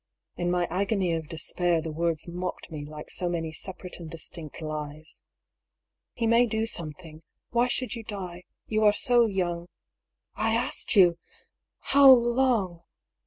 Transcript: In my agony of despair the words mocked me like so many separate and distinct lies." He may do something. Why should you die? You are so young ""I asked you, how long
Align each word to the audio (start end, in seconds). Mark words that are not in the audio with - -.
In 0.35 0.49
my 0.49 0.65
agony 0.71 1.13
of 1.13 1.27
despair 1.27 1.79
the 1.79 1.91
words 1.91 2.27
mocked 2.27 2.71
me 2.71 2.83
like 2.87 3.11
so 3.11 3.29
many 3.29 3.53
separate 3.53 3.97
and 3.99 4.09
distinct 4.09 4.59
lies." 4.59 5.21
He 6.15 6.25
may 6.25 6.47
do 6.47 6.65
something. 6.65 7.21
Why 7.51 7.67
should 7.67 7.93
you 7.93 8.03
die? 8.03 8.45
You 8.65 8.83
are 8.83 8.93
so 8.93 9.27
young 9.27 9.67
""I 10.33 10.55
asked 10.55 10.95
you, 10.95 11.19
how 11.81 12.09
long 12.11 12.81